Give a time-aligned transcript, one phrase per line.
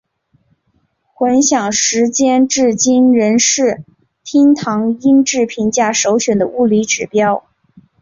[1.13, 3.83] 混响时间至今仍是
[4.23, 7.45] 厅堂音质评价首选的物理指标。